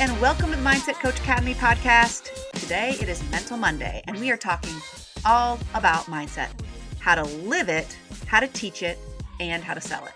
[0.00, 2.28] and welcome to the Mindset Coach Academy podcast.
[2.52, 4.72] Today it is Mental Monday, and we are talking
[5.24, 6.50] all about mindset
[7.00, 8.96] how to live it, how to teach it,
[9.40, 10.12] and how to sell it.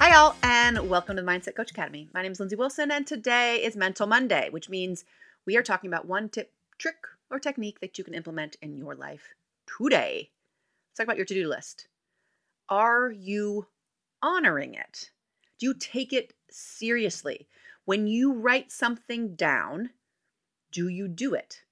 [0.00, 2.08] Hi, y'all, and welcome to the Mindset Coach Academy.
[2.12, 5.04] My name is Lindsey Wilson, and today is Mental Monday, which means
[5.46, 6.96] we are talking about one tip, trick,
[7.30, 9.34] or technique that you can implement in your life
[9.78, 10.30] today.
[10.90, 11.86] Let's talk about your to do list.
[12.68, 13.68] Are you
[14.20, 15.10] honoring it?
[15.58, 17.46] Do you take it seriously?
[17.84, 19.90] When you write something down,
[20.70, 21.62] do you do it?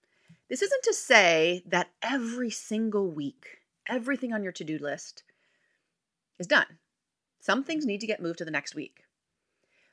[0.48, 5.22] This isn't to say that every single week, everything on your to do list
[6.38, 6.66] is done.
[7.40, 9.04] Some things need to get moved to the next week.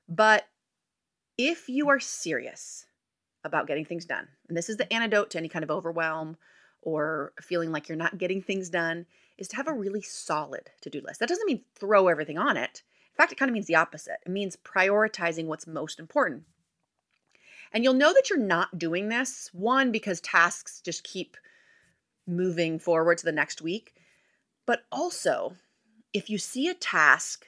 [0.09, 0.47] But
[1.37, 2.85] if you are serious
[3.43, 6.37] about getting things done, and this is the antidote to any kind of overwhelm
[6.81, 9.05] or feeling like you're not getting things done,
[9.37, 11.19] is to have a really solid to do list.
[11.19, 12.81] That doesn't mean throw everything on it.
[13.17, 14.19] Fact, it kind of means the opposite.
[14.25, 16.43] It means prioritizing what's most important.
[17.73, 21.35] And you'll know that you're not doing this, one, because tasks just keep
[22.25, 23.95] moving forward to the next week.
[24.65, 25.55] But also,
[26.13, 27.45] if you see a task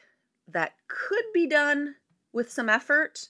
[0.48, 1.96] that could be done
[2.34, 3.30] with some effort,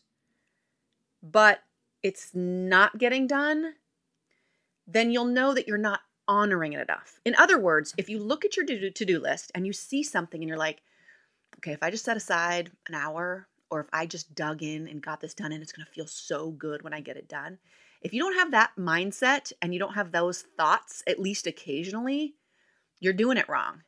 [1.21, 1.59] but
[2.01, 3.73] it's not getting done,
[4.87, 7.19] then you'll know that you're not honoring it enough.
[7.25, 10.41] In other words, if you look at your to do list and you see something
[10.41, 10.81] and you're like,
[11.57, 15.01] okay, if I just set aside an hour or if I just dug in and
[15.01, 17.59] got this done and it's going to feel so good when I get it done.
[18.01, 22.35] If you don't have that mindset and you don't have those thoughts, at least occasionally,
[22.99, 23.83] you're doing it wrong.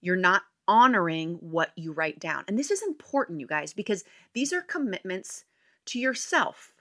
[0.00, 2.44] You're not honoring what you write down.
[2.46, 5.44] And this is important, you guys, because these are commitments
[5.86, 6.72] to yourself.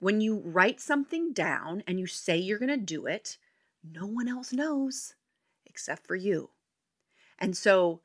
[0.00, 3.38] When you write something down and you say you're going to do it,
[3.82, 5.14] no one else knows
[5.64, 6.50] except for you.
[7.38, 8.00] And so,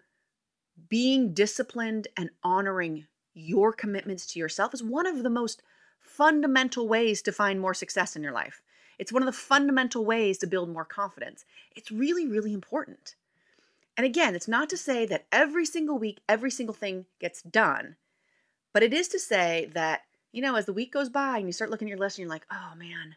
[0.87, 5.61] being disciplined and honoring your commitments to yourself is one of the most
[5.99, 8.61] fundamental ways to find more success in your life.
[8.97, 11.45] It's one of the fundamental ways to build more confidence.
[11.75, 13.15] It's really, really important.
[13.95, 17.95] And again, it's not to say that every single week, every single thing gets done,
[18.73, 20.01] but it is to say that,
[20.31, 22.23] you know, as the week goes by and you start looking at your list and
[22.23, 23.15] you're like, oh man,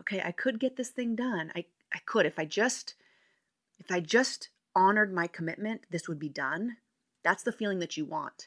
[0.00, 1.52] okay, I could get this thing done.
[1.54, 2.26] I, I could.
[2.26, 2.94] If I just,
[3.78, 6.76] if I just honored my commitment, this would be done.
[7.26, 8.46] That's the feeling that you want.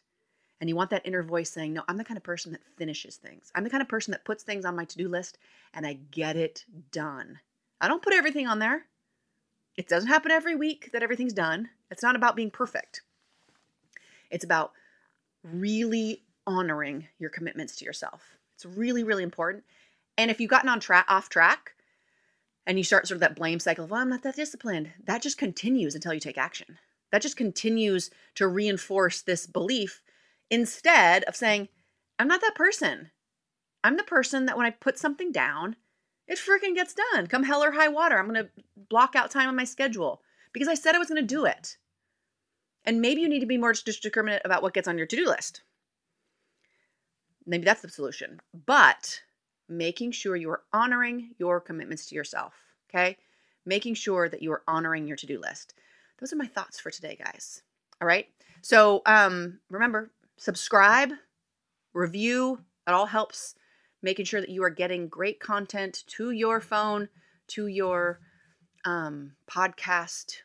[0.62, 3.18] And you want that inner voice saying, No, I'm the kind of person that finishes
[3.18, 3.52] things.
[3.54, 5.38] I'm the kind of person that puts things on my to do list
[5.74, 7.40] and I get it done.
[7.82, 8.86] I don't put everything on there.
[9.76, 11.68] It doesn't happen every week that everything's done.
[11.92, 13.02] It's not about being perfect,
[14.32, 14.72] it's about
[15.44, 18.38] really honoring your commitments to yourself.
[18.56, 19.66] It's really, really important.
[20.18, 21.74] And if you've gotten on track off track
[22.66, 25.22] and you start sort of that blame cycle of, well, I'm not that disciplined, that
[25.22, 26.78] just continues until you take action.
[27.12, 30.02] That just continues to reinforce this belief
[30.50, 31.70] instead of saying,
[32.18, 33.12] I'm not that person.
[33.84, 35.76] I'm the person that when I put something down,
[36.28, 37.28] it freaking gets done.
[37.28, 38.18] Come hell or high water.
[38.18, 38.50] I'm going to
[38.90, 40.22] block out time on my schedule
[40.54, 41.78] because I said I was going to do it.
[42.86, 45.26] And maybe you need to be more discriminate about what gets on your to do
[45.26, 45.62] list.
[47.46, 48.40] Maybe that's the solution.
[48.66, 49.22] But
[49.68, 52.54] making sure you are honoring your commitments to yourself,
[52.90, 53.18] okay?
[53.66, 55.74] Making sure that you are honoring your to do list.
[56.20, 57.62] Those are my thoughts for today, guys.
[58.02, 58.28] All right.
[58.62, 61.12] So um, remember, subscribe,
[61.94, 62.60] review.
[62.88, 63.56] It all helps
[64.02, 67.10] making sure that you are getting great content to your phone,
[67.48, 68.20] to your
[68.86, 70.36] um, podcast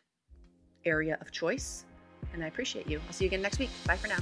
[0.85, 1.85] area of choice.
[2.33, 3.01] And I appreciate you.
[3.07, 3.71] I'll see you again next week.
[3.87, 4.19] Bye for now.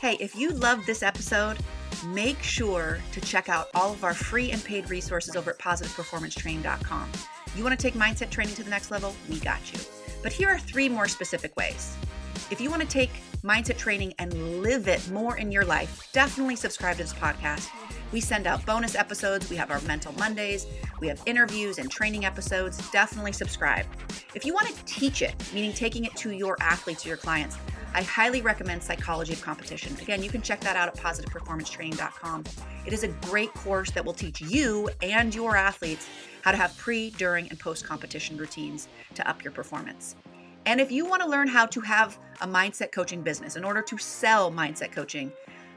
[0.00, 1.58] Hey, if you loved this episode,
[2.04, 7.10] make sure to check out all of our free and paid resources over at positiveperformancetraining.com.
[7.56, 9.14] You want to take mindset training to the next level?
[9.28, 9.80] We got you.
[10.22, 11.96] But here are three more specific ways.
[12.50, 13.10] If you want to take
[13.42, 17.68] mindset training and live it more in your life, definitely subscribe to this podcast.
[18.12, 19.48] We send out bonus episodes.
[19.48, 20.66] We have our Mental Mondays.
[21.00, 22.90] We have interviews and training episodes.
[22.90, 23.86] Definitely subscribe.
[24.34, 27.56] If you want to teach it, meaning taking it to your athletes or your clients,
[27.92, 29.96] I highly recommend Psychology of Competition.
[30.00, 32.44] Again, you can check that out at positiveperformancetraining.com.
[32.86, 36.08] It is a great course that will teach you and your athletes
[36.42, 40.14] how to have pre, during, and post competition routines to up your performance.
[40.66, 43.82] And if you want to learn how to have a mindset coaching business in order
[43.82, 45.32] to sell mindset coaching,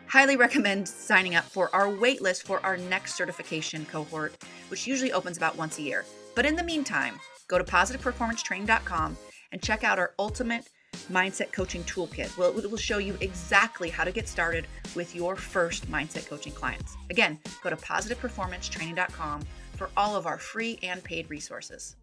[0.08, 4.36] highly recommend signing up for our waitlist for our next certification cohort,
[4.68, 6.06] which usually opens about once a year.
[6.36, 9.18] But in the meantime, go to positiveperformancetraining.com
[9.52, 10.70] and check out our ultimate
[11.12, 12.36] mindset coaching toolkit.
[12.38, 16.54] Well, it will show you exactly how to get started with your first mindset coaching
[16.54, 16.96] clients.
[17.10, 19.42] Again, go to positiveperformancetraining.com
[19.76, 21.96] for all of our free and paid resources.